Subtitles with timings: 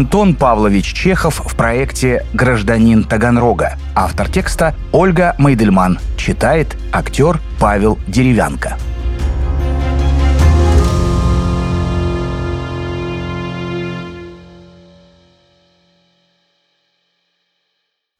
[0.00, 3.76] Антон Павлович Чехов в проекте «Гражданин Таганрога».
[3.94, 5.98] Автор текста Ольга Майдельман.
[6.16, 8.78] Читает актер Павел Деревянко.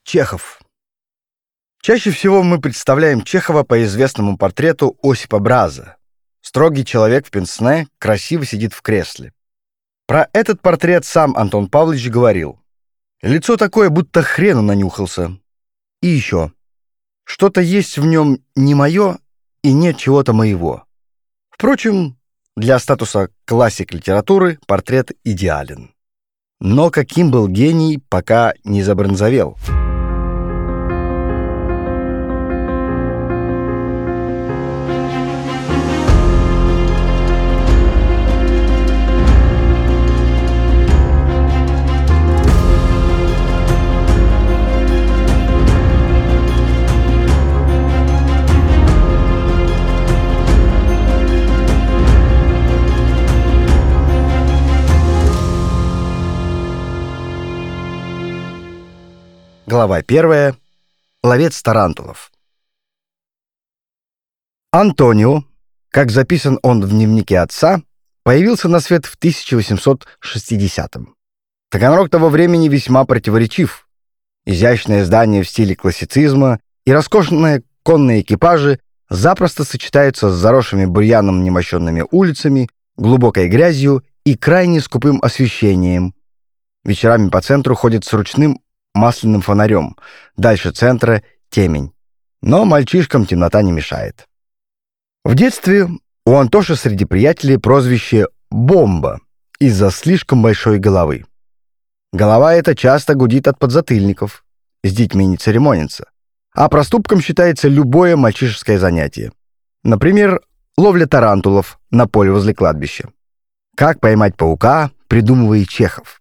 [0.05, 0.61] Чехов.
[1.81, 5.97] Чаще всего мы представляем Чехова по известному портрету Осипа Браза.
[6.43, 9.33] Строгий человек в пенсне красиво сидит в кресле.
[10.11, 12.59] Про этот портрет сам Антон Павлович говорил.
[13.23, 15.39] Лицо такое, будто хрену нанюхался.
[16.03, 16.51] И еще.
[17.23, 19.21] Что-то есть в нем не мое
[19.63, 20.83] и нет чего-то моего.
[21.49, 22.19] Впрочем,
[22.57, 25.95] для статуса классик литературы портрет идеален.
[26.59, 29.59] Но каким был гений, пока не забронзовел.
[59.81, 60.57] Глава 1.
[61.23, 62.31] Ловец тарантулов.
[64.73, 65.45] Антонио,
[65.89, 67.81] как записан он в дневнике отца,
[68.23, 71.15] появился на свет в 1860-м.
[71.71, 73.89] Таганрог того времени весьма противоречив.
[74.45, 82.05] Изящное здание в стиле классицизма и роскошные конные экипажи запросто сочетаются с заросшими бурьяном немощенными
[82.11, 86.13] улицами, глубокой грязью и крайне скупым освещением.
[86.85, 88.61] Вечерами по центру ходят с ручным
[88.95, 89.97] масляным фонарем.
[90.37, 91.93] Дальше центра— темень.
[92.43, 94.27] Но мальчишкам темнота не мешает.
[95.25, 95.89] В детстве
[96.25, 99.21] у Антоши среди приятелей прозвище «бомба»
[99.59, 101.27] из-за слишком большой головы.
[102.13, 104.45] Голова эта часто гудит от подзатыльников.
[104.83, 106.11] С детьми не церемонится.
[106.53, 109.33] А проступком считается любое мальчишеское занятие.
[109.85, 110.41] Например,
[110.77, 113.11] ловля тарантулов на поле возле кладбища.
[113.77, 116.20] Как поймать паука, придумывает Чехов.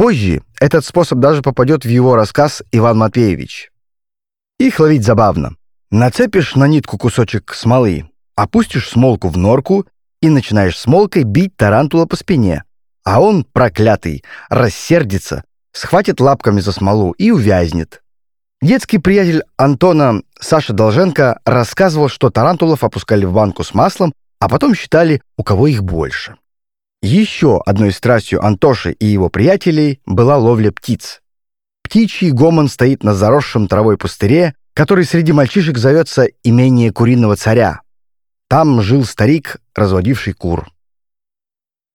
[0.00, 3.70] Позже этот способ даже попадет в его рассказ «Иван Матвеевич».
[4.58, 5.56] Их ловить забавно.
[5.90, 9.84] Нацепишь на нитку кусочек смолы, опустишь смолку в норку
[10.22, 12.64] и начинаешь смолкой бить тарантула по спине.
[13.04, 18.02] А он, проклятый, рассердится, схватит лапками за смолу и увязнет.
[18.62, 24.74] Детский приятель Антона Саша Долженко рассказывал, что тарантулов опускали в банку с маслом, а потом
[24.74, 26.36] считали, у кого их больше.
[27.02, 31.22] Еще одной страстью Антоши и его приятелей была ловля птиц.
[31.82, 37.80] Птичий гомон стоит на заросшем травой пустыре, который среди мальчишек зовется имение куриного царя.
[38.48, 40.68] Там жил старик, разводивший кур.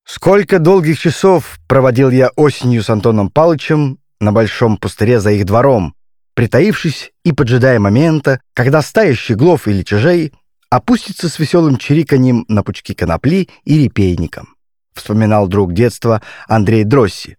[0.04, 5.94] Сколько долгих часов проводил я осенью с Антоном Палычем на большом пустыре за их двором,
[6.34, 10.32] притаившись и поджидая момента, когда стая щеглов или чижей
[10.68, 14.55] опустится с веселым чириканьем на пучки конопли и репейником
[14.96, 17.36] вспоминал друг детства Андрей Дросси.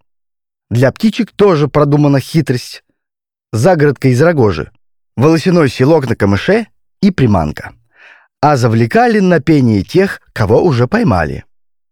[0.69, 2.83] Для птичек тоже продумана хитрость.
[3.53, 4.71] Загородка из рогожи,
[5.15, 6.67] волосяной селок на камыше
[7.01, 7.73] и приманка.
[8.41, 11.45] А завлекали на пение тех, кого уже поймали.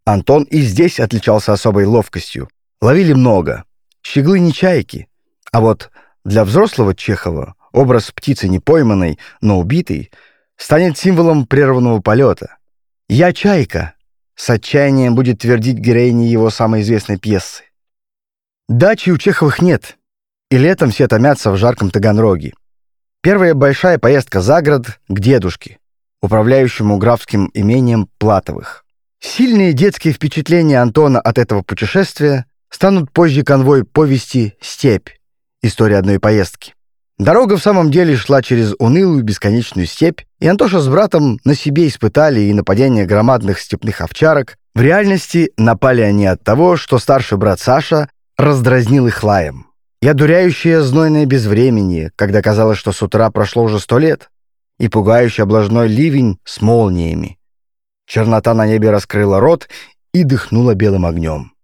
[0.06, 2.50] Антон и здесь отличался особой ловкостью.
[2.82, 3.64] Ловили много.
[4.04, 5.08] Щеглы не чайки.
[5.52, 5.90] А вот
[6.24, 10.12] для взрослого Чехова образ птицы не пойманной, но убитой
[10.58, 12.58] станет символом прерванного полета.
[13.10, 13.95] «Я чайка»,
[14.36, 17.64] с отчаянием будет твердить героине его самой известной пьесы.
[18.68, 19.98] Дачи у Чеховых нет,
[20.50, 22.54] и летом все томятся в жарком Таганроге.
[23.22, 25.80] Первая большая поездка за город к дедушке,
[26.22, 28.86] управляющему графским имением Платовых.
[29.20, 35.10] Сильные детские впечатления Антона от этого путешествия станут позже конвой повести «Степь.
[35.62, 36.76] История одной поездки».
[37.18, 41.88] Дорога в самом деле шла через унылую бесконечную степь, и Антоша с братом на себе
[41.88, 44.58] испытали и нападение громадных степных овчарок.
[44.74, 49.68] В реальности напали они от того, что старший брат Саша раздразнил их лаем.
[50.02, 54.30] И одуряющее знойное безвременье, когда казалось, что с утра прошло уже сто лет,
[54.78, 57.40] и пугающий облажной ливень с молниями.
[58.06, 59.70] Чернота на небе раскрыла рот
[60.14, 61.55] и дыхнула белым огнем.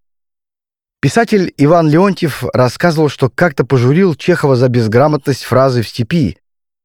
[1.02, 6.38] Писатель Иван Леонтьев рассказывал, что как-то пожурил Чехова за безграмотность фразы в степи,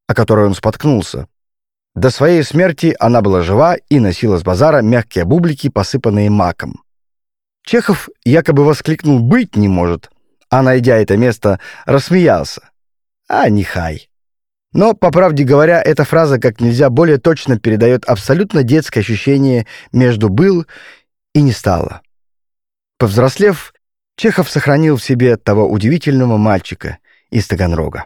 [0.07, 1.27] о которой он споткнулся.
[1.93, 6.81] До своей смерти она была жива и носила с базара мягкие бублики, посыпанные маком.
[7.63, 10.09] Чехов якобы воскликнул «быть не может»,
[10.49, 12.71] а, найдя это место, рассмеялся.
[13.27, 14.09] А, нехай.
[14.73, 20.29] Но, по правде говоря, эта фраза как нельзя более точно передает абсолютно детское ощущение между
[20.29, 20.65] «был»
[21.35, 22.01] и «не стало».
[22.97, 23.73] Повзрослев,
[24.17, 26.97] Чехов сохранил в себе того удивительного мальчика
[27.29, 28.05] из Таганрога.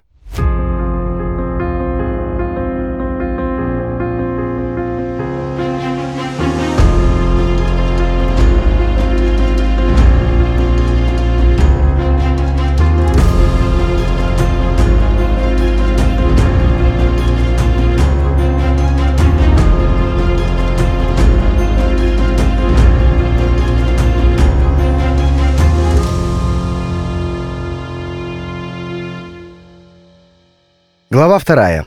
[31.21, 31.85] Глава вторая.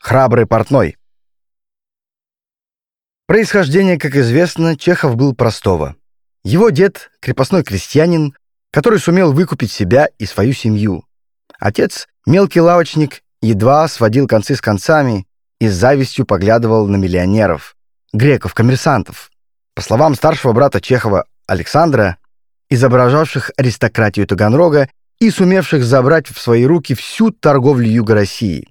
[0.00, 0.96] Храбрый портной.
[3.28, 5.94] Происхождение, как известно, Чехов был простого.
[6.42, 8.34] Его дед— крепостной крестьянин,
[8.72, 11.04] который сумел выкупить себя и свою семью.
[11.60, 15.28] Отец— мелкий лавочник, едва сводил концы с концами
[15.60, 17.76] и с завистью поглядывал на миллионеров,
[18.12, 19.30] греков-коммерсантов.
[19.76, 22.16] По словам старшего брата Чехова Александра,
[22.70, 24.88] изображавших аристократию Таганрога
[25.20, 28.68] и сумевших забрать в свои руки всю торговлю Юга России,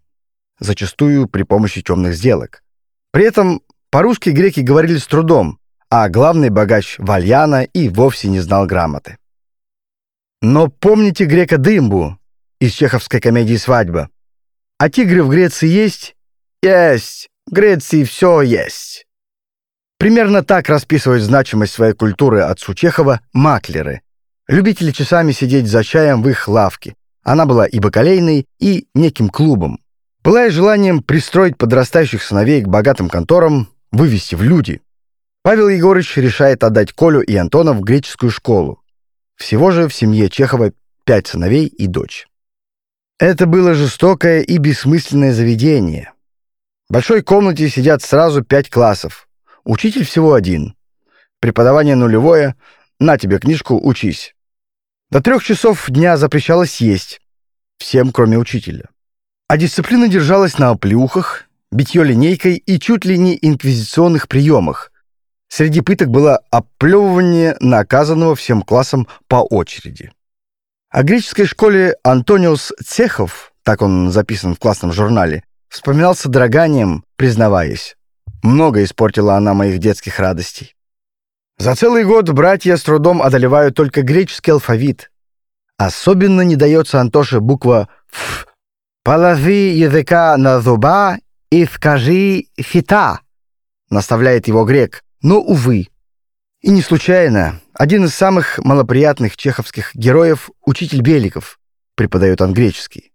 [0.60, 2.64] зачастую при помощи темных сделок.
[3.12, 5.60] При этом по-русски греки говорили с трудом,
[5.90, 9.18] а главный богач Вальяна и вовсе не знал грамоты.
[10.42, 12.20] Но помните грека Дымбу
[12.60, 14.10] из чеховской комедии «Свадьба»?
[14.78, 16.16] А тигры в Греции есть?
[16.62, 17.30] Есть!
[17.46, 19.06] В Греции все есть.
[19.98, 24.02] Примерно так расписывают значимость своей культуры отцу Чехова маклеры,
[24.48, 26.96] Любители часами сидеть за чаем в их лавке.
[27.24, 29.80] Она была и бакалейной, и неким клубом.
[30.24, 34.82] Была и желанием пристроить подрастающих сыновей к богатым конторам, вывести в люди.
[35.44, 38.82] Павел Егорович решает отдать Колю и Антона в греческую школу.
[39.36, 40.72] Всего же в семье Чехова
[41.06, 42.28] пять сыновей и дочь.
[43.20, 46.14] Это было жестокое и бессмысленное заведение.
[46.90, 49.28] В большой комнате сидят сразу пять классов.
[49.64, 50.76] Учитель всего один.
[51.40, 52.56] Преподавание нулевое.
[53.00, 54.36] На тебе книжку, учись.
[55.10, 57.22] До трех часов дня запрещалось есть.
[57.78, 58.90] Всем, кроме учителя.
[59.48, 64.92] А дисциплина держалась на оплюхах, битье линейкой и чуть ли не инквизиционных приемах.
[65.50, 70.12] Среди пыток было оплевывание наказанного всем классом по очереди.
[70.90, 77.98] О греческой школе Антониус Цехов, так он записан в классном журнале, вспоминался дроганием, признаваясь.
[78.42, 80.76] Много испортила она моих детских радостей.
[81.58, 85.12] За целый год братья с трудом одолевают только греческий алфавит.
[85.78, 88.48] Особенно не дается Антоше буква «ф».
[89.04, 91.18] «Положи языка на зуба
[91.52, 93.20] и скажи «фита»,—
[93.90, 95.88] наставляет его грек, но, увы.
[96.62, 101.60] И не случайно, один из самых малоприятных чеховских героев, учитель Беликов,
[101.96, 103.12] преподает он греческий.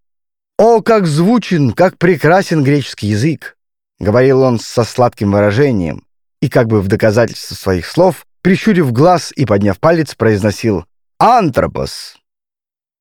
[0.58, 3.56] «О, как звучен, как прекрасен греческий язык!»—
[3.98, 6.04] говорил он со сладким выражением,
[6.40, 10.84] и как бы в доказательство своих слов прищурив глаз и подняв палец, произносил
[11.18, 12.16] «Антропос».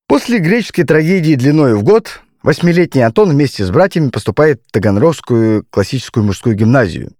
[0.07, 6.25] После греческой трагедии длиной в год восьмилетний Антон вместе с братьями поступает в Таганрогскую классическую
[6.25, 7.11] мужскую гимназию.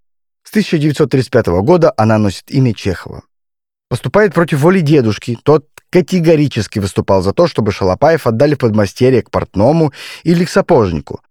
[0.44, 3.24] С 1935 года она носит имя Чехова.
[3.90, 5.38] Поступает против воли дедушки.
[5.44, 9.92] Тот категорически выступал за то, чтобы Шалопаев отдали подмастерье к портному
[10.24, 11.21] или к сапожнику.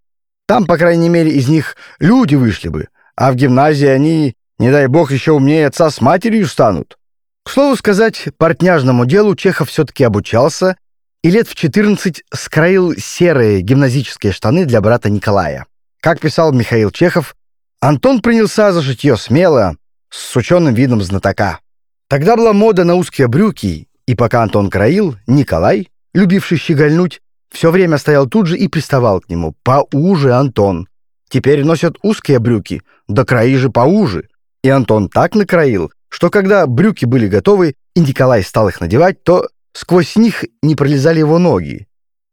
[0.46, 4.86] Там, по крайней мере, из них люди вышли бы, а в гимназии они не дай
[4.86, 6.98] бог еще умнее отца с матерью станут.
[7.44, 10.76] К слову сказать, портняжному делу Чехов все-таки обучался
[11.22, 15.66] и лет в 14 скроил серые гимназические штаны для брата Николая.
[16.00, 17.36] Как писал Михаил Чехов,
[17.80, 19.76] Антон принялся за шитье смело,
[20.10, 21.60] с ученым видом знатока.
[22.08, 27.20] Тогда была мода на узкие брюки, и пока Антон кроил, Николай, любивший щегольнуть,
[27.50, 29.54] все время стоял тут же и приставал к нему.
[29.62, 30.88] «Поуже, Антон!
[31.28, 34.28] Теперь носят узкие брюки, да краи же поуже!»
[34.66, 39.48] И Антон так накроил, что когда брюки были готовы, и Николай стал их надевать, то
[39.72, 41.86] сквозь них не пролезали его ноги.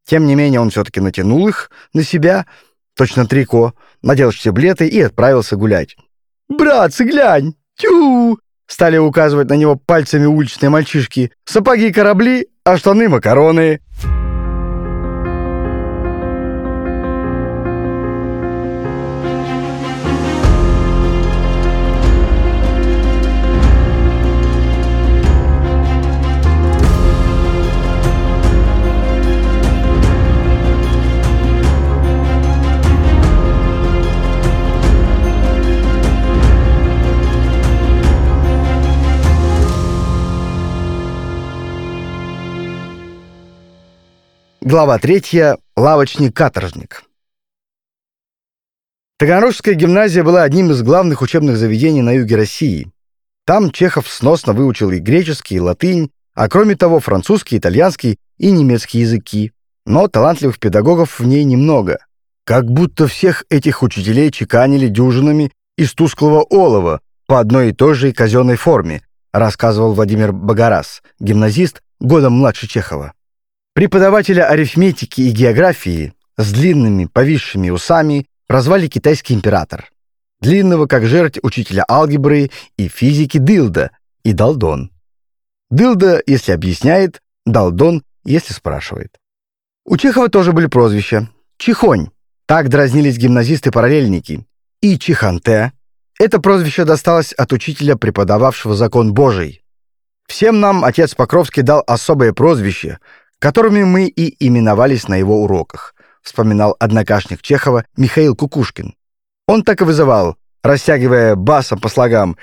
[0.03, 2.47] Тем не менее он все-таки натянул их на себя,
[2.95, 5.95] точно трико, надел штиблеты и отправился гулять.
[6.49, 7.53] «Братцы, глянь!
[7.77, 11.31] Тю!» Стали указывать на него пальцами уличные мальчишки.
[11.45, 13.79] «Сапоги корабли, а штаны макароны!»
[44.73, 45.59] Глава третья.
[45.75, 47.03] Лавочник-каторжник.
[49.19, 52.91] Таганрогская гимназия была одним из главных учебных заведений на юге России.
[53.45, 59.01] Там Чехов сносно выучил и греческий, и латынь, а кроме того французский, итальянский и немецкий
[59.01, 59.51] языки.
[59.85, 61.99] Но талантливых педагогов в ней немного.
[62.43, 68.11] Как будто всех этих учителей чеканили дюжинами из тусклого олова по одной и той же
[68.11, 69.03] казенной форме,
[69.33, 73.13] рассказывал Владимир Багарас, гимназист, годом младше Чехова.
[73.73, 79.91] Преподавателя арифметики и географии с длинными повисшими усами прозвали китайский император.
[80.41, 83.89] Длинного, как жерть, учителя алгебры и физики Дилда
[84.23, 84.91] и Далдон.
[85.71, 89.17] Дылда, если объясняет, Далдон, если спрашивает.
[89.85, 91.29] У Чехова тоже были прозвища.
[91.57, 92.09] Чихонь.
[92.45, 94.45] Так дразнились гимназисты-параллельники.
[94.81, 95.73] И Чиханте.
[96.19, 99.63] Это прозвище досталось от учителя, преподававшего закон Божий.
[100.27, 102.99] Всем нам отец Покровский дал особое прозвище,
[103.43, 108.95] которыми мы и именовались на его уроках, вспоминал однокашник Чехова Михаил Кукушкин.
[109.47, 112.37] Он так и вызывал, растягивая басом по слогам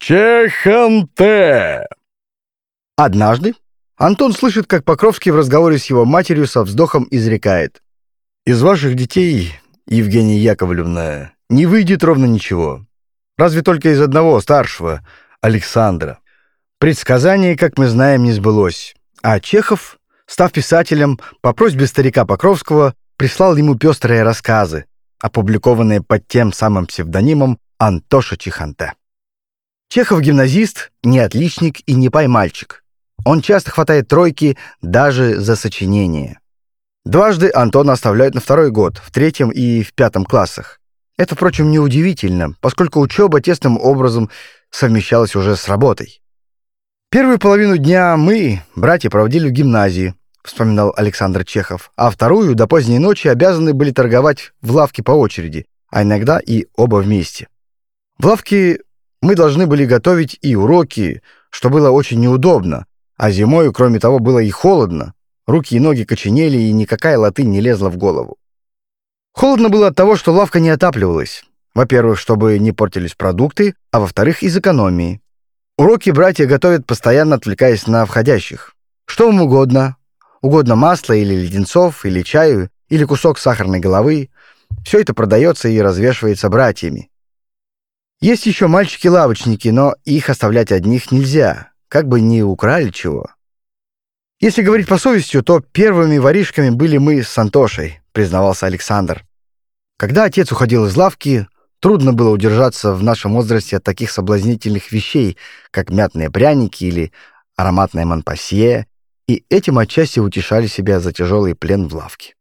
[0.00, 1.86] «Чеханте!».
[2.96, 3.54] Однажды
[3.96, 7.80] Антон слышит, как Покровский в разговоре с его матерью со вздохом изрекает.
[8.44, 9.54] «Из ваших детей,
[9.86, 12.84] Евгения Яковлевна, не выйдет ровно ничего.
[13.38, 15.06] Разве только из одного, старшего,
[15.40, 16.18] Александра.
[16.80, 18.96] Предсказание, как мы знаем, не сбылось.
[19.22, 19.99] А Чехов,
[20.30, 24.84] став писателем, по просьбе старика Покровского, прислал ему пестрые рассказы,
[25.20, 28.94] опубликованные под тем самым псевдонимом Антоша Чиханте.
[29.88, 32.84] Чехов гимназист, не отличник и не поймальчик.
[33.24, 36.38] Он часто хватает тройки даже за сочинение.
[37.04, 40.78] Дважды Антона оставляют на второй год, в третьем и в пятом классах.
[41.18, 44.30] Это, впрочем, неудивительно, поскольку учеба тесным образом
[44.70, 46.22] совмещалась уже с работой.
[47.10, 52.98] Первую половину дня мы, братья, проводили в гимназии, вспоминал Александр Чехов, а вторую до поздней
[52.98, 57.48] ночи обязаны были торговать в лавке по очереди, а иногда и оба вместе.
[58.18, 58.80] В лавке
[59.22, 64.38] мы должны были готовить и уроки, что было очень неудобно, а зимой, кроме того, было
[64.38, 65.14] и холодно.
[65.46, 68.38] Руки и ноги коченели, и никакая латынь не лезла в голову.
[69.32, 71.44] Холодно было от того, что лавка не отапливалась.
[71.74, 75.20] Во-первых, чтобы не портились продукты, а во-вторых, из экономии.
[75.76, 78.74] Уроки братья готовят, постоянно отвлекаясь на входящих.
[79.06, 79.96] Что вам угодно.
[80.42, 84.30] Угодно масло или леденцов, или чаю, или кусок сахарной головы.
[84.84, 87.10] Все это продается и развешивается братьями.
[88.20, 93.26] Есть еще мальчики-лавочники, но их оставлять одних нельзя как бы не украли чего.
[94.38, 99.26] Если говорить по совести, то первыми воришками были мы с Антошей, признавался Александр.
[99.98, 101.46] Когда отец уходил из лавки,
[101.80, 105.36] трудно было удержаться в нашем возрасте от таких соблазнительных вещей,
[105.72, 107.12] как мятные пряники или
[107.56, 108.86] ароматное манпасье,
[109.30, 112.34] и этим отчасти утешали себя за тяжелый плен в лавке.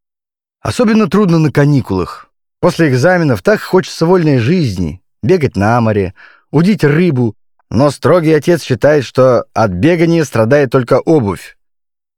[0.60, 2.32] Особенно трудно на каникулах.
[2.60, 6.16] После экзаменов так хочется вольной жизни, бегать на море,
[6.50, 7.36] удить рыбу,
[7.70, 11.58] но строгий отец считает, что от бегания страдает только обувь.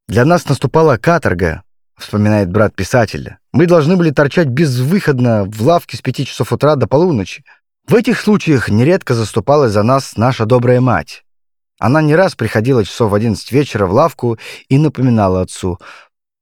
[0.08, 1.64] Для нас наступала каторга,
[1.98, 3.40] вспоминает брат писателя.
[3.52, 7.44] Мы должны были торчать безвыходно в лавке с пяти часов утра до полуночи.
[7.88, 11.26] В этих случаях нередко заступалась за нас наша добрая мать.
[11.82, 14.38] Она не раз приходила часов в одиннадцать вечера в лавку
[14.70, 15.80] и напоминала отцу.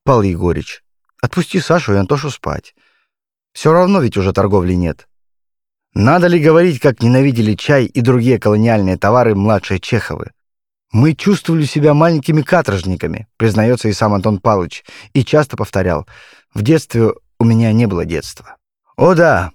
[0.03, 0.83] «Павел Егорич,
[1.21, 2.75] отпусти Сашу и Антошу спать.
[3.53, 5.07] Все равно ведь уже торговли нет.
[5.93, 10.31] Надо ли говорить, как ненавидели чай и другие колониальные товары младшие Чеховы?
[10.91, 16.05] Мы чувствовали себя маленькими каторжниками, признается и сам Антон Павлович, и часто повторял,
[16.53, 18.57] в детстве у меня не было детства.
[18.97, 19.51] О да,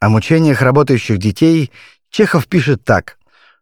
[0.00, 1.70] о мучениях работающих детей
[2.08, 3.18] Чехов пишет так,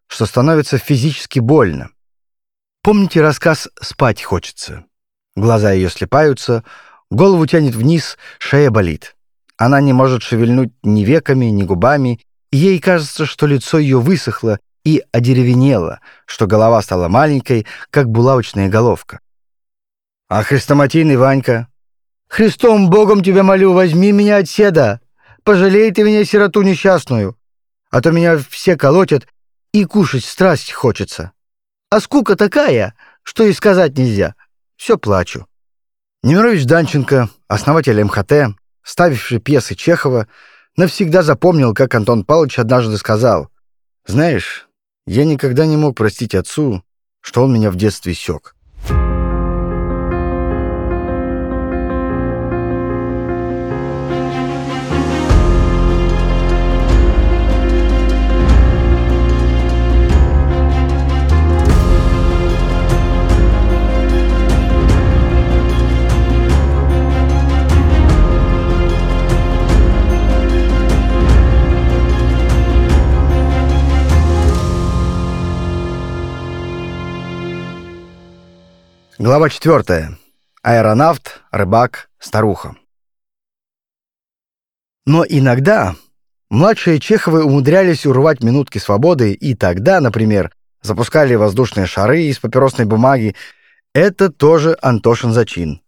[0.06, 1.90] что становится физически больно.
[2.82, 4.84] Помните рассказ «Спать хочется»?
[5.36, 6.64] Глаза ее слепаются,
[7.10, 9.16] голову тянет вниз, шея болит.
[9.56, 12.20] Она не может шевельнуть ни веками, ни губами,
[12.52, 19.20] ей кажется, что лицо ее высохло и одеревенело, что голова стала маленькой, как булавочная головка.
[20.28, 21.68] А хрестоматийный Ванька?
[22.28, 25.00] «Христом Богом тебя молю, возьми меня от седа!
[25.44, 27.36] Пожалей ты меня, сироту несчастную!
[27.90, 29.26] А то меня все колотят,
[29.74, 31.32] и кушать страсть хочется.
[31.90, 34.36] А скука такая, что и сказать нельзя.
[34.76, 35.46] Все плачу».
[36.22, 40.28] Немирович Данченко, основатель МХТ, ставивший пьесы Чехова,
[40.76, 43.50] навсегда запомнил, как Антон Павлович однажды сказал,
[44.06, 44.68] «Знаешь,
[45.06, 46.84] я никогда не мог простить отцу,
[47.20, 48.54] что он меня в детстве сёк.
[79.34, 80.16] Глава 4.
[80.62, 82.76] Аэронавт, рыбак, старуха.
[85.06, 85.96] Но иногда
[86.50, 93.34] младшие Чеховы умудрялись урвать минутки свободы, и тогда, например, запускали воздушные шары из папиросной бумаги.
[93.92, 95.82] Это тоже Антошин зачин.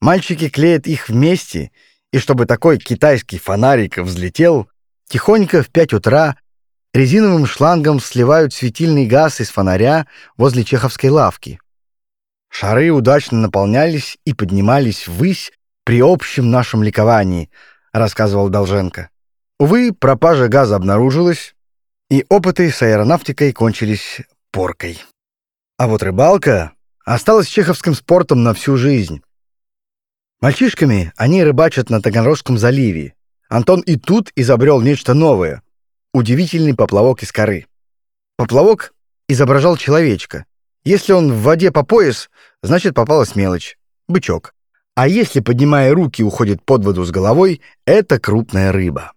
[0.00, 1.72] Мальчики клеят их вместе,
[2.10, 4.66] и чтобы такой китайский фонарик взлетел,
[5.10, 6.38] тихонько в пять утра
[6.94, 10.06] резиновым шлангом сливают светильный газ из фонаря
[10.38, 11.60] возле чеховской лавки.
[12.48, 15.52] Шары удачно наполнялись и поднимались ввысь
[15.84, 17.50] при общем нашем ликовании,
[17.92, 19.10] рассказывал Долженко.
[19.58, 21.54] Увы, пропажа газа обнаружилась,
[22.10, 25.02] и опыты с аэронавтикой кончились поркой.
[25.76, 26.72] А вот рыбалка
[27.04, 29.22] осталась чеховским спортом на всю жизнь.
[30.40, 33.14] Мальчишками они рыбачат на Таганрогском заливе.
[33.48, 35.62] Антон и тут изобрел нечто новое—
[36.14, 37.66] удивительный поплавок из коры.
[38.36, 38.94] Поплавок
[39.28, 40.44] изображал человечка,
[40.88, 42.30] если он в воде по пояс,
[42.62, 43.76] значит попалась мелочь—
[44.08, 44.54] бычок.
[44.94, 49.12] А если, поднимая руки, уходит под воду с головой, это крупная рыба.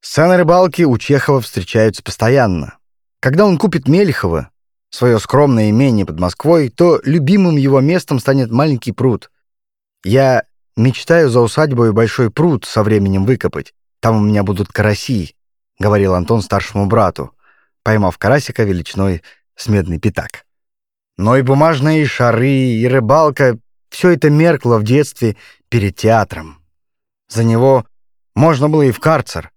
[0.00, 2.78] Сцены рыбалки у Чехова встречаются постоянно.
[3.18, 4.50] Когда он купит Мелехова,
[4.90, 9.28] свое скромное имение под Москвой, то любимым его местом станет маленький пруд.
[10.04, 10.44] Я
[10.76, 13.74] мечтаю за усадьбой большой пруд со временем выкопать.
[13.98, 15.34] Там у меня будут караси,—
[15.80, 17.32] говорил Антон старшему брату,
[17.82, 19.22] поймав карасика величиной
[19.56, 20.44] с медный пятак.
[21.16, 23.58] Но и бумажные шары, и рыбалка—
[23.90, 25.36] все это меркло в детстве
[25.68, 26.62] перед театром.
[27.28, 27.86] За него
[28.34, 29.50] можно было и в карцер.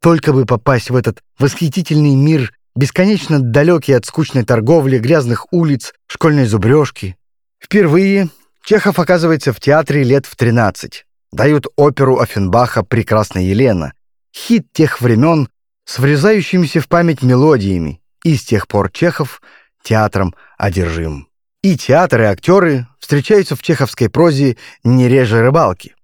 [0.00, 6.46] Только бы попасть в этот восхитительный мир, бесконечно далекий от скучной торговли, грязных улиц, школьной
[6.46, 7.16] зубрежки.
[7.58, 8.28] Впервые
[8.62, 11.04] Чехов оказывается в театре лет в 13.
[11.32, 13.92] Дают оперу Офенбаха «Прекрасная Елена»,
[14.34, 15.48] хит тех времен
[15.84, 19.42] с врезающимися в память мелодиями, и с тех пор Чехов—
[19.84, 21.28] театром одержим.
[21.62, 25.94] И театр, и актеры встречаются в чеховской прозе не реже рыбалки.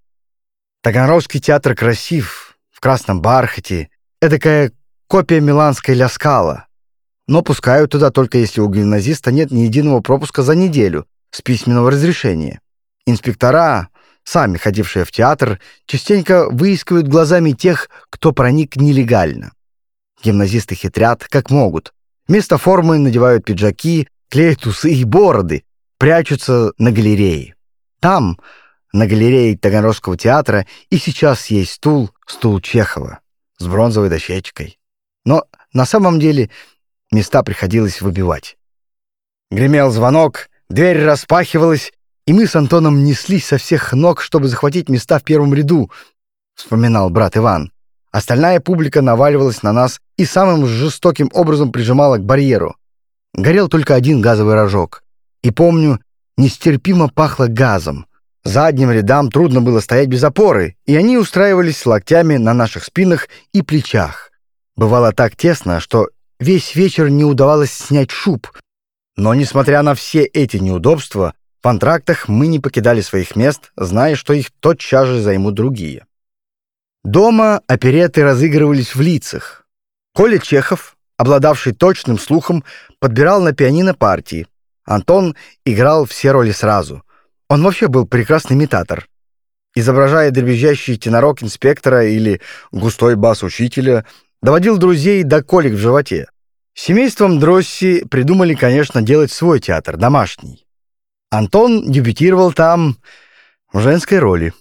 [0.81, 3.89] Таганрогский театр красив, в красном бархате,
[4.21, 4.71] эдакая
[5.07, 6.67] копия миланской ляскала.
[7.27, 11.91] Но пускают туда только если у гимназиста нет ни единого пропуска за неделю с письменного
[11.91, 12.61] разрешения.
[13.05, 13.89] Инспектора,
[14.23, 19.51] сами ходившие в театр, частенько выискивают глазами тех, кто проник нелегально.
[20.23, 21.93] Гимназисты хитрят, как могут,
[22.31, 25.65] Вместо формы надевают пиджаки, клеят усы и бороды,
[25.97, 27.55] прячутся на галерее.
[27.99, 28.39] Там,
[28.93, 33.19] на галерее Таганрогского театра, и сейчас есть стул, стул Чехова,
[33.57, 34.79] с бронзовой дощечкой.
[35.25, 36.49] Но на самом деле
[37.11, 38.57] места приходилось выбивать.
[39.49, 41.91] Гремел звонок, дверь распахивалась,
[42.25, 45.91] и мы с Антоном неслись со всех ног, чтобы захватить места в первом ряду,
[46.55, 47.73] вспоминал брат Иван.
[48.11, 52.75] Остальная публика наваливалась на нас и самым жестоким образом прижимала к барьеру.
[53.33, 55.03] Горел только один газовый рожок.
[55.41, 55.99] И помню,
[56.37, 58.05] нестерпимо пахло газом.
[58.43, 63.61] Задним рядам трудно было стоять без опоры, и они устраивались локтями на наших спинах и
[63.61, 64.31] плечах.
[64.75, 68.47] Бывало так тесно, что весь вечер не удавалось снять шуб.
[69.15, 74.33] Но, несмотря на все эти неудобства, в антрактах мы не покидали своих мест, зная, что
[74.33, 76.05] их тотчас же займут другие.
[77.03, 79.65] Дома опереты разыгрывались в лицах.
[80.13, 82.63] Коля Чехов, обладавший точным слухом,
[82.99, 84.47] подбирал на пианино партии.
[84.85, 85.35] Антон
[85.65, 87.03] играл все роли сразу.
[87.49, 89.07] Он вообще был прекрасный имитатор.
[89.73, 92.39] Изображая дребезжащий тенорок инспектора или
[92.71, 94.05] густой бас учителя,
[94.41, 96.27] доводил друзей до колик в животе.
[96.73, 100.65] Семейством Дросси придумали, конечно, делать свой театр, домашний.
[101.29, 102.97] Антон дебютировал там
[103.73, 104.53] в женской роли.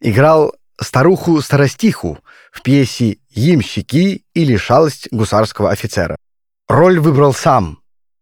[0.00, 2.18] Играл старуху-старостиху
[2.52, 6.16] в пьесе «Ямщики» или «Шалость гусарского офицера».
[6.68, 7.80] Роль выбрал сам.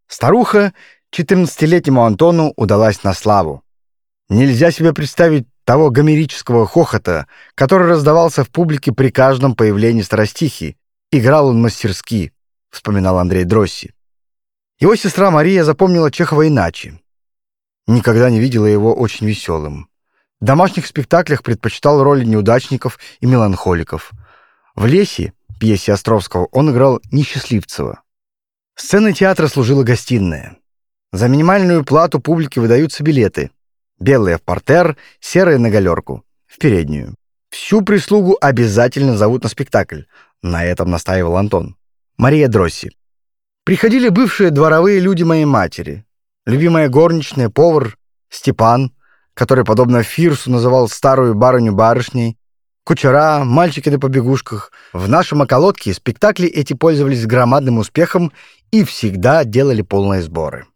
[0.08, 0.72] Старуха
[1.14, 3.62] 14-летнему Антону удалась на славу.
[4.28, 10.76] Нельзя себе представить того гомерического хохота, который раздавался в публике при каждом появлении старостихи.
[11.10, 12.32] Играл он мастерски,
[12.70, 13.92] вспоминал Андрей Дросси.
[14.80, 17.00] Его сестра Мария запомнила Чехова иначе.
[17.86, 19.88] Никогда не видела его очень веселым.
[20.42, 24.10] В домашних спектаклях предпочитал роли неудачников и меланхоликов.
[24.74, 28.02] В «Лесе» пьесе Островского он играл Несчастливцева.
[28.74, 30.56] Сценой театра служила гостиная.
[31.12, 33.52] За минимальную плату публике выдаются билеты.
[34.00, 37.14] Белые в портер, серые на галерку, в переднюю.
[37.50, 40.00] Всю прислугу обязательно зовут на спектакль.
[40.42, 41.76] На этом настаивал Антон.
[42.16, 42.90] Мария Дросси.
[43.62, 46.04] Приходили бывшие дворовые люди моей матери.
[46.46, 47.96] Любимая горничная, повар,
[48.28, 48.92] Степан—
[49.34, 52.36] который, подобно Фирсу, называл старую барыню барышней,
[52.84, 54.72] кучера, мальчики на побегушках.
[54.92, 58.32] В нашем околотке спектакли эти пользовались громадным успехом
[58.70, 60.66] и всегда делали полные сборы.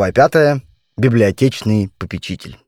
[0.00, 0.62] Глава 5.
[0.96, 2.58] Библиотечный попечитель.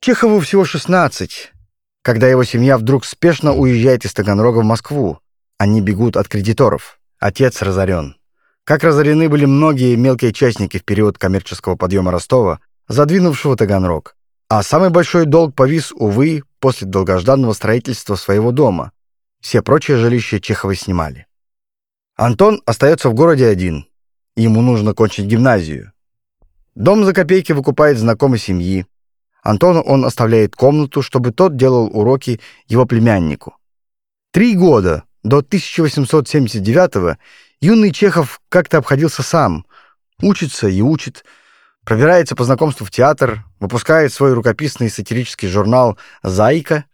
[0.00, 1.52] Чехову всего 16,
[2.00, 5.18] когда его семья вдруг спешно уезжает из Таганрога в Москву.
[5.58, 7.00] Они бегут от кредиторов.
[7.18, 8.16] Отец разорен.
[8.64, 14.16] Как разорены были многие мелкие частники в период коммерческого подъема Ростова, задвинувшего Таганрог.
[14.48, 18.92] А самый большой долг повис, увы, после долгожданного строительства своего дома.
[19.42, 21.26] Все прочие жилища Чеховы снимали.
[22.16, 23.87] Антон остается в городе один.
[24.38, 25.92] Ему нужно кончить гимназию.
[26.76, 28.86] Дом за копейки выкупает знакомый семьи.
[29.42, 33.56] Антону он оставляет комнату, чтобы тот делал уроки его племяннику.
[34.30, 37.18] Три года до 1879
[37.60, 39.66] юный Чехов как-то обходился сам.
[40.22, 41.24] Учится и учит,
[41.84, 46.84] пробирается по знакомству в театр, выпускает свой рукописный сатирический журнал «Зайка»,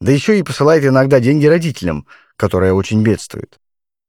[0.00, 3.58] да еще и посылает иногда деньги родителям, которые очень бедствуют.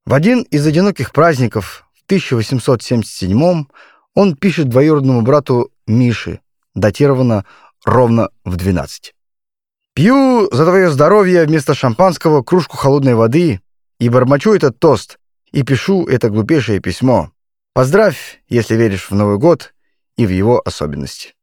[0.06, 3.66] В один из одиноких праздников в 1877
[4.14, 6.42] он пишет двоюродному брату Мише,
[6.76, 7.46] датировано
[7.86, 9.14] ровно в 12.
[9.94, 13.62] «Пью за твое здоровье вместо шампанского кружку холодной воды
[14.00, 15.18] и бормочу этот тост,
[15.52, 17.32] и пишу это глупейшее письмо.
[17.74, 19.74] Поздравь, если веришь в Новый год
[20.18, 21.36] и в его особенности».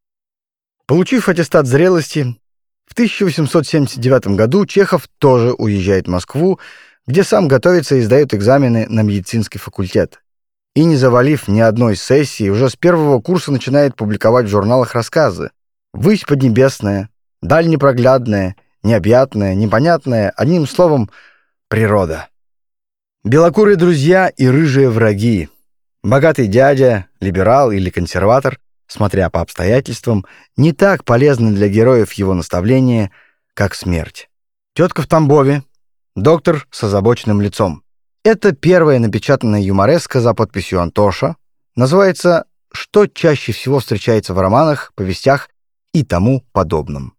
[0.86, 2.36] Получив аттестат зрелости,
[2.84, 6.58] в 1879 году Чехов тоже уезжает в Москву,
[7.06, 10.20] где сам готовится и сдает экзамены на медицинский факультет.
[10.74, 15.50] И, не завалив ни одной сессии, уже с первого курса начинает публиковать в журналах рассказы.
[15.92, 17.10] «Высь поднебесная»,
[17.42, 21.10] «Дальнепроглядная», «Необъятная», «Непонятная», одним словом,
[21.68, 22.28] природа.
[23.24, 25.48] Белокурые друзья и рыжие враги.
[26.02, 30.24] Богатый дядя, либерал или консерватор, смотря по обстоятельствам,
[30.56, 33.10] не так полезны для героев его наставления,
[33.54, 34.30] как смерть.
[34.74, 35.62] Тетка в Тамбове,
[36.16, 37.82] доктор с озабоченным лицом.
[38.22, 41.36] Это первая напечатанная юмореска за подписью Антоша.
[41.74, 45.48] Называется «Что чаще всего встречается в романах, повестях
[45.94, 47.14] и тому подобном».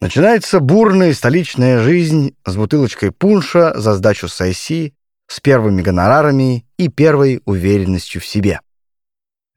[0.00, 4.94] Начинается бурная столичная жизнь с бутылочкой пунша за сдачу сессии,
[5.26, 8.60] с первыми гонорарами и первой уверенностью в себе.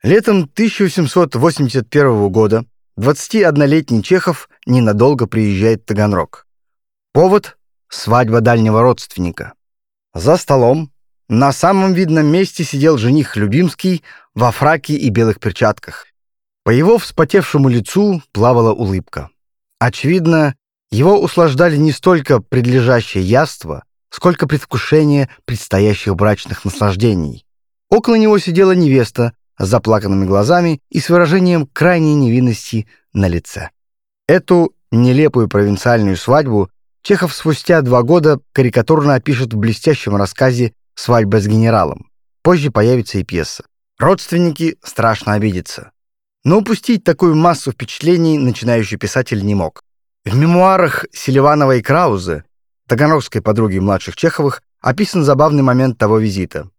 [0.04, 2.66] Летом 1881 года
[2.98, 6.46] 21-летний Чехов ненадолго приезжает в Таганрог.
[7.14, 7.58] Повод—
[7.90, 9.54] свадьба дальнего родственника.
[10.14, 10.92] За столом
[11.28, 16.08] на самом видном месте сидел жених Любимский во фраке и белых перчатках.
[16.64, 19.30] По его вспотевшему лицу плавала улыбка.
[19.80, 20.56] Очевидно,
[20.92, 27.46] его услаждали не столько предлежащее яство, сколько предвкушение предстоящих брачных наслаждений.
[27.90, 33.70] Около него сидела невеста с заплаканными глазами и с выражением крайней невинности на лице.
[34.28, 36.70] Эту нелепую провинциальную свадьбу
[37.02, 42.10] Чехов спустя два года карикатурно опишет в блестящем рассказе «Свадьба с генералом».
[42.42, 43.64] Позже появится и пьеса.
[43.98, 45.92] Родственники страшно обидятся.
[46.44, 49.82] Но упустить такую массу впечатлений начинающий писатель не мог.
[50.26, 52.44] В мемуарах Селиванова и Краузе,
[52.88, 56.70] таганрогской подруги младших Чеховых, описан забавный момент того визита.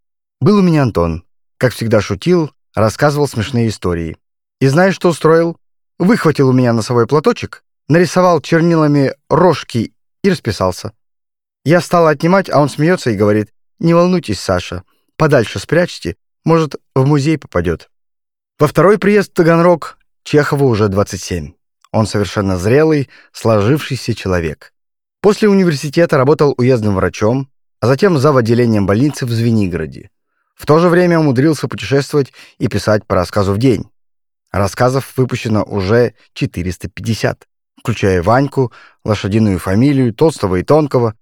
[0.41, 1.25] «Был у меня Антон.
[1.59, 4.17] Как всегда шутил, рассказывал смешные истории.
[4.61, 5.57] И знаешь, что устроил?
[5.99, 10.93] Выхватил у меня носовой платочек, нарисовал чернилами рожки и расписался.
[11.65, 14.85] Я стала отнимать, а он смеется и говорит, «Не волнуйтесь, Саша,
[15.17, 17.91] подальше спрячьте, может, в музей попадет».
[18.59, 21.53] Во второй приезд в Таганрог Чехову уже 27.
[21.93, 24.73] Он совершенно зрелый, сложившийся человек.
[25.21, 28.37] После университета работал уездным врачом, а затем зав.
[28.37, 30.11] отделением больницы в Звенигороде.
[30.55, 33.91] В то же время умудрился путешествовать и писать по рассказу в день.
[34.53, 37.47] Рассказов выпущено уже 450
[37.81, 38.73] включая Ваньку,
[39.05, 41.15] лошадиную фамилию, Толстого и Тонкого.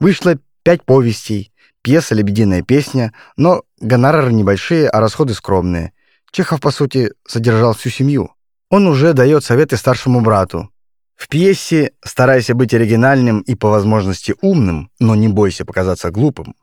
[0.00, 1.52] Вышло пять повестей,
[1.82, 5.92] пьеса «Лебединая песня», но гонорары небольшие, а расходы скромные.
[6.32, 8.32] Чехов, по сути, содержал всю семью.
[8.68, 10.70] Он уже дает советы старшему брату.
[11.14, 16.54] В пьесе «Старайся быть оригинальным и по возможности умным, но не бойся показаться глупым».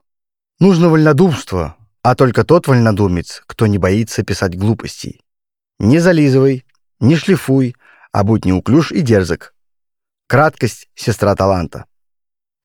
[0.59, 5.21] Нужно вольнодумство, а только тот вольнодумец, кто не боится писать глупостей.
[5.79, 6.65] Не зализывай,
[6.99, 7.75] не шлифуй,
[8.13, 9.53] а будь неуклюж и дерзок.
[10.27, 11.85] Краткость— сестра таланта.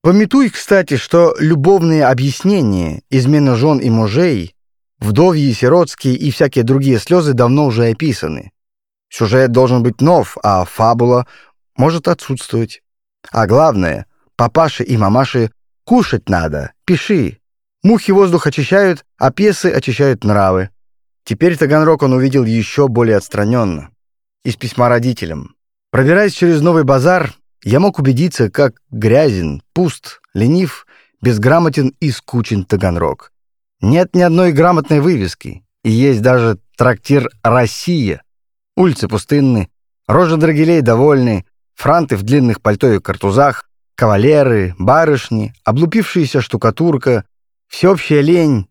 [0.01, 4.55] Пометуй, кстати, что любовные объяснения, измена жен и мужей,
[4.99, 8.51] вдовьи, сиротские и всякие другие слезы давно уже описаны.
[9.09, 11.27] Сюжет должен быть нов, а фабула
[11.75, 12.81] может отсутствовать.
[13.31, 14.05] А главное,
[14.37, 15.51] папаши и мамаши
[15.83, 17.39] кушать надо, пиши.
[17.83, 20.69] Мухи воздух очищают, а пьесы очищают нравы.
[21.23, 23.89] Теперь Таганрог он увидел еще более отстраненно
[24.43, 25.55] из письма родителям.
[25.91, 30.85] Пробираясь через Новый базар, я мог убедиться, как грязен, пуст, ленив,
[31.21, 33.31] безграмотен и скучен Таганрог.
[33.81, 38.21] Нет ни одной грамотной вывески, И есть даже трактир «Россия».
[38.75, 39.69] Улицы пустынны,
[40.07, 47.25] рожи драгилей довольны, франты в длинных пальто и картузах, кавалеры, барышни, облупившаяся штукатурка,
[47.67, 48.67] всеобщая лень,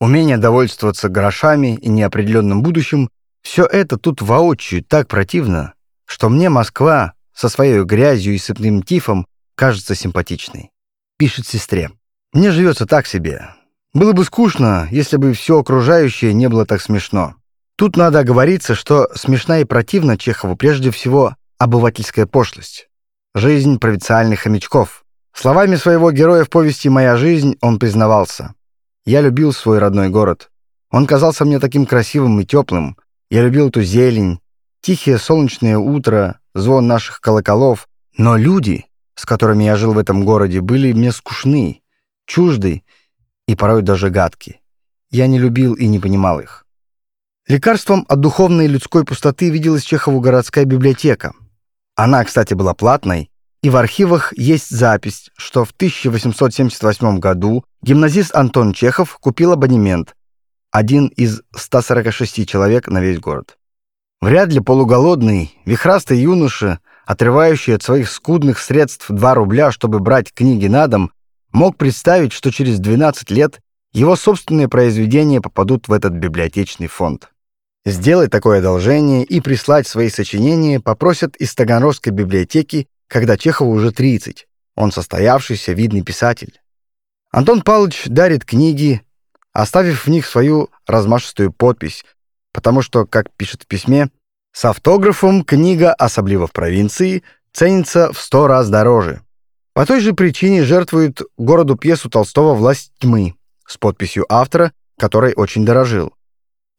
[0.00, 3.10] умение довольствоваться грошами и неопределенным будущим—
[3.42, 5.74] все это тут воочию так противно,
[6.06, 10.70] что мне Москва со своей грязью и сыпным тифом кажется симпатичной.
[11.18, 11.90] Пишет сестре.
[12.32, 13.50] Мне живется так себе.
[13.92, 17.34] Было бы скучно, если бы все окружающее не было так смешно.
[17.76, 22.88] Тут надо оговориться, что смешна и противна Чехову прежде всего обывательская пошлость.
[23.34, 25.04] Жизнь провинциальных хомячков.
[25.34, 28.54] Словами своего героя в повести «Моя жизнь» он признавался.
[29.04, 30.50] «Я любил свой родной город.
[30.90, 32.96] Он казался мне таким красивым и теплым.
[33.32, 34.40] Я любил эту зелень,
[34.82, 37.88] тихие солнечное утро, звон наших колоколов.
[38.18, 41.80] Но люди, с которыми я жил в этом городе, были мне скучны,
[42.26, 42.82] чужды
[43.48, 44.60] и порой даже гадки.
[45.10, 46.66] Я не любил и не понимал их.
[47.48, 51.32] Лекарством от духовной и людской пустоты виделась Чехову городская библиотека.
[51.96, 53.30] Она, кстати, была платной,
[53.62, 60.14] и в архивах есть запись, что в 1878 году гимназист Антон Чехов купил абонемент,
[60.72, 63.58] один из 146 человек на весь город.
[64.20, 70.66] Вряд ли полуголодный, вихрастый юноша, отрывающий от своих скудных средств 2 рубля, чтобы брать книги
[70.66, 71.12] на дом,
[71.52, 73.60] мог представить, что через 12 лет
[73.92, 77.28] его собственные произведения попадут в этот библиотечный фонд.
[77.84, 84.46] Сделать такое одолжение и прислать свои сочинения попросят из Таганрогской библиотеки, когда Чехову уже 30.
[84.76, 86.60] Он состоявшийся видный писатель.
[87.30, 89.02] Антон Павлович дарит книги,
[89.52, 92.04] оставив в них свою размашистую подпись,
[92.52, 94.10] потому что, как пишет в письме,
[94.52, 99.22] с автографом книга, особливо в провинции, ценится в сто раз дороже.
[99.74, 103.34] По той же причине жертвует городу пьесу Толстого «Власть тьмы»
[103.66, 106.12] с подписью автора, которой очень дорожил.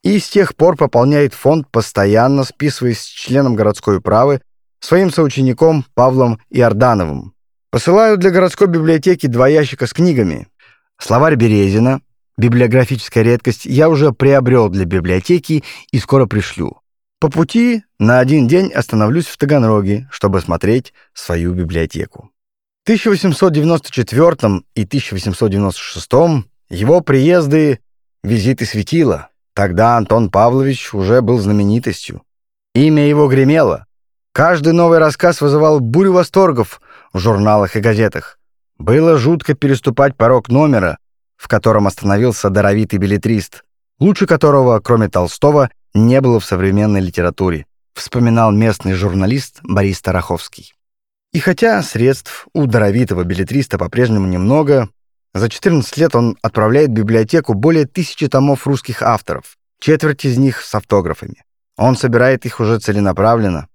[0.04, 4.42] И с тех пор пополняет фонд, постоянно списываясь с членом городской управы,
[4.80, 7.34] своим соучеником Павлом Иордановым.
[7.72, 10.48] Посылаю для городской библиотеки два ящика с книгами.
[11.00, 12.02] Словарь Березина,
[12.38, 16.80] библиографическая редкость, я уже приобрел для библиотеки и скоро пришлю.
[17.20, 22.32] По пути на один день остановлюсь в Таганроге, чтобы смотреть свою библиотеку.
[22.86, 27.80] 1894 и 1896 его приезды—
[28.24, 29.30] визиты светила.
[29.54, 32.24] Тогда Антон Павлович уже был знаменитостью.
[32.74, 33.86] Имя его гремело.
[34.32, 36.82] Каждый новый рассказ вызывал бурю восторгов
[37.14, 38.40] в журналах и газетах.
[38.80, 40.98] Было жутко переступать порог номера,
[41.44, 43.66] в котором остановился даровитый билетрист,
[44.00, 50.74] лучше которого, кроме Толстого, не было в современной литературе, вспоминал местный журналист Борис Тараховский.
[51.34, 54.88] И хотя средств у даровитого билетриста по-прежнему немного,
[55.34, 60.62] за 14 лет он отправляет в библиотеку более тысячи томов русских авторов, четверть из них
[60.62, 61.44] с автографами.
[61.76, 63.68] Он собирает их уже целенаправленно.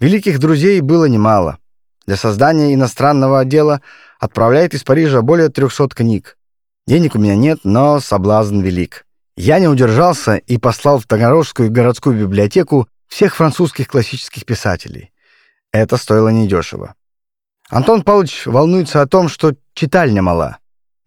[0.00, 1.58] Великих друзей было немало.
[2.06, 3.82] Для создания иностранного отдела
[4.18, 6.38] отправляет из Парижа более 300 книг.
[6.86, 9.06] Денег у меня нет, но соблазн велик.
[9.36, 15.10] Я не удержался и послал в Таганрогскую городскую библиотеку всех французских классических писателей.
[15.72, 16.94] Это стоило недешево.
[17.70, 20.58] Антон Павлович волнуется о том, что читальня мала,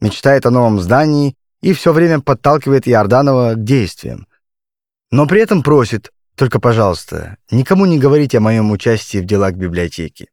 [0.01, 4.27] мечтает о новом здании и все время подталкивает Иорданова к действиям.
[5.11, 10.27] Но при этом просит, только, пожалуйста, никому не говорите о моем участии в делах библиотеки.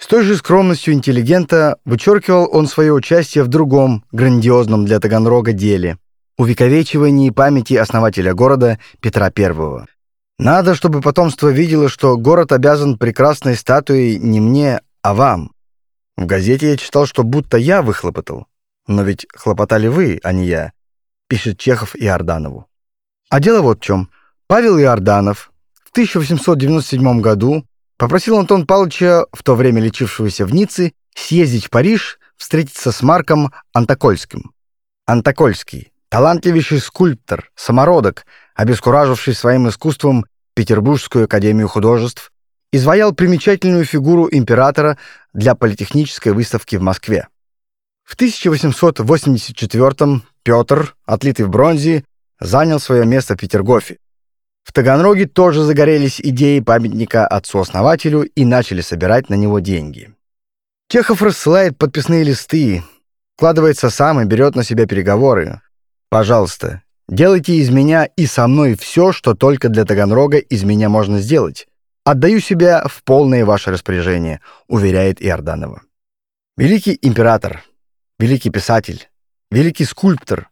[0.00, 5.98] С той же скромностью интеллигента вычеркивал он свое участие в другом, грандиозном для Таганрога деле—
[6.38, 9.86] увековечивании памяти основателя города Петра I.
[10.38, 15.52] Надо, чтобы потомство видело, что город обязан прекрасной статуей не мне, а вам.
[16.16, 18.46] В газете я читал, что будто я выхлопотал.
[18.86, 20.72] Но ведь хлопотали вы, а не я,
[21.28, 22.66] пишет Чехов Иорданову.
[23.28, 24.08] А дело вот в чем.
[24.46, 25.52] Павел Иорданов
[25.84, 27.66] в 1897 году
[28.00, 33.52] попросил Антон Павловича, в то время лечившегося в Ницце, съездить в Париж, встретиться с Марком
[33.74, 34.54] Антокольским.
[35.04, 42.32] Антокольский— талантливейший скульптор, самородок, обескураживший своим искусством Петербургскую академию художеств,
[42.72, 44.96] изваял примечательную фигуру императора
[45.34, 47.28] для политехнической выставки в Москве.
[48.04, 52.04] В 1884 Петр, отлитый в бронзе,
[52.40, 53.98] занял свое место в Петергофе.
[54.62, 60.14] В Таганроге тоже загорелись идеи памятника отцу-основателю и начали собирать на него деньги.
[60.88, 62.82] Чехов рассылает подписные листы,
[63.36, 65.60] вкладывается сам и берет на себя переговоры.
[66.08, 71.18] «Пожалуйста, Делайте из меня и со мной все, что только для Таганрога из меня можно
[71.18, 71.66] сделать.
[72.04, 75.82] Отдаю себя в полное ваше распоряжение»,— уверяет Иорданова.
[76.56, 77.64] Великий император,
[78.20, 79.08] великий писатель,
[79.50, 80.50] великий скульптор.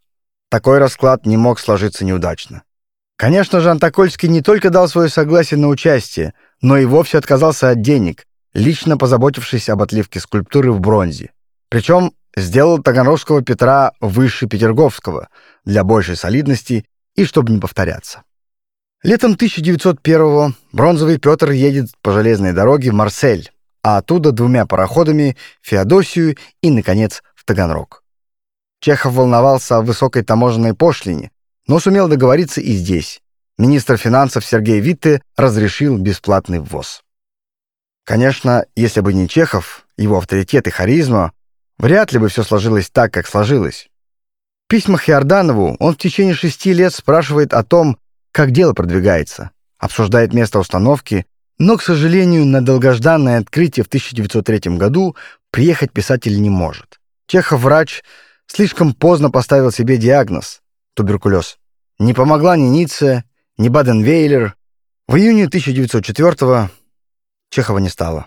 [0.50, 2.64] Такой расклад не мог сложиться неудачно.
[3.18, 7.82] Конечно же, Антокольский не только дал свое согласие на участие, но и вовсе отказался от
[7.82, 11.32] денег, лично позаботившись об отливке скульптуры в бронзе.
[11.68, 15.30] Причем сделал Таганрогского Петра выше Петерговского
[15.64, 18.22] для большей солидности и чтобы не повторяться.
[19.02, 23.50] Летом 1901-го бронзовый Петр едет по железной дороге в Марсель,
[23.82, 28.04] а оттуда двумя пароходами в Феодосию и, наконец, в Таганрог.
[28.80, 31.32] Чехов волновался о высокой таможенной пошлине,
[31.68, 33.20] но сумел договориться и здесь.
[33.58, 37.02] Министр финансов Сергей Витте разрешил бесплатный ввоз.
[38.04, 41.32] Конечно, если бы не Чехов, его авторитет и харизма,
[41.76, 43.88] вряд ли бы все сложилось так, как сложилось.
[44.66, 47.98] В письмах Иорданову он в течение шести лет спрашивает о том,
[48.32, 51.26] как дело продвигается, обсуждает место установки,
[51.58, 55.16] но, к сожалению, на долгожданное открытие в 1903 году
[55.50, 57.00] приехать писатель не может.
[57.26, 58.02] Чехов-врач
[58.46, 60.60] слишком поздно поставил себе диагноз–
[60.98, 61.58] туберкулез.
[62.00, 63.24] Не помогла ни Ницце,
[63.56, 64.54] ни Баден-Вейлер.
[65.06, 66.70] В июне 1904
[67.50, 68.26] Чехова не стало.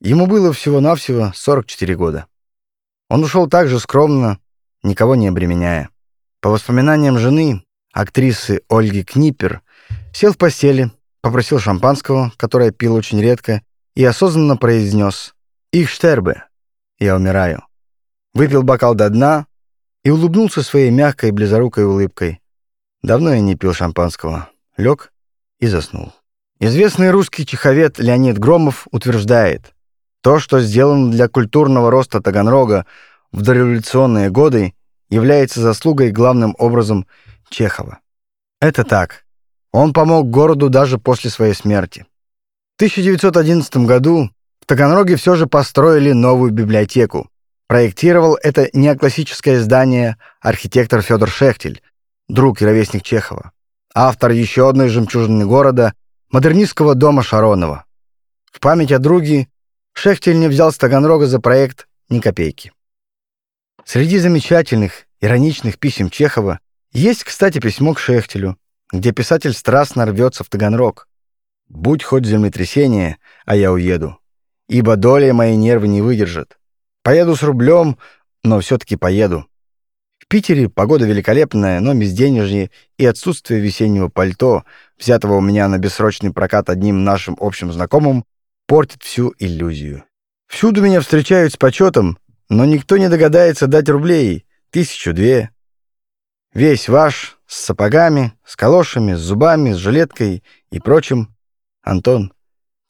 [0.00, 2.26] Ему было всего-навсего 44 года.
[3.10, 4.38] Он ушел так же скромно,
[4.84, 5.88] никого не обременяя.
[6.40, 9.62] По воспоминаниям жены, актрисы Ольги Книпер,
[10.12, 13.62] сел в постели, попросил шампанского, которое пил очень редко,
[13.96, 15.34] и осознанно произнес
[15.72, 16.44] «Их штербе»—
[16.98, 17.66] «Я умираю».
[18.34, 19.46] Выпил бокал до дна
[20.04, 22.40] и улыбнулся своей мягкой близорукой улыбкой.
[23.02, 24.50] Давно я не пил шампанского.
[24.76, 25.12] Лег
[25.58, 26.12] и заснул.
[26.60, 29.74] Известный русский чеховед Леонид Громов утверждает,
[30.22, 32.86] то, что сделано для культурного роста Таганрога
[33.32, 34.74] в дореволюционные годы,
[35.10, 37.06] является заслугой главным образом
[37.50, 37.98] Чехова.
[38.60, 39.24] Это так.
[39.72, 42.06] Он помог городу даже после своей смерти.
[42.74, 47.28] В 1911 году в Таганроге все же построили новую библиотеку.
[47.66, 51.82] Проектировал это неоклассическое здание архитектор Федор Шехтель,
[52.28, 53.52] друг и ровесник Чехова.
[53.94, 55.94] Автор еще одной жемчужины города—
[56.30, 57.84] модернистского дома Шаронова.
[58.52, 59.48] В память о друге
[59.92, 62.72] Шехтель не взял с за проект ни копейки.
[63.84, 66.58] Среди замечательных, ироничных писем Чехова
[66.92, 68.58] есть, кстати, письмо к Шехтелю,
[68.92, 71.08] где писатель страстно рвется в Таганрог.
[71.68, 74.18] «Будь хоть землетрясение, а я уеду,
[74.68, 76.58] ибо доля мои нервы не выдержат.
[77.04, 77.98] Поеду с рублем,
[78.42, 79.46] но все-таки поеду».
[80.18, 84.64] В Питере погода великолепная, но безденежье и отсутствие весеннего пальто,
[84.98, 88.24] взятого у меня на бессрочный прокат одним нашим общим знакомым,
[88.66, 90.04] портит всю иллюзию.
[90.48, 95.50] Всюду меня встречают с почетом, но никто не догадается дать рублей, тысячу-две.
[96.54, 101.34] Весь ваш, с сапогами, с калошами, с зубами, с жилеткой и прочим.
[101.82, 102.32] Антон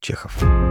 [0.00, 0.63] Чехов.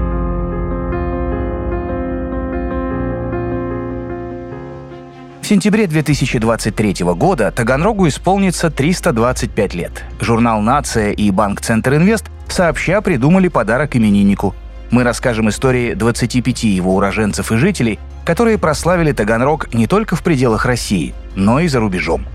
[5.43, 10.05] В сентябре 2023 года Таганрогу исполнится 325 лет.
[10.21, 14.55] Журнал «Нация» и Банк Центр Инвест сообща придумали подарок имениннику.
[14.89, 20.65] Мы расскажем истории 25 его уроженцев и жителей, которые прославили Таганрог не только в пределах
[20.65, 22.25] России, но и за рубежом.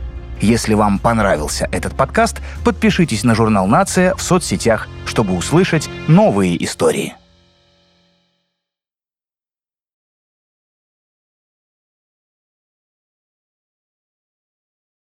[0.43, 7.15] Если вам понравился этот подкаст, подпишитесь на журнал «Нация» в соцсетях, чтобы услышать новые истории.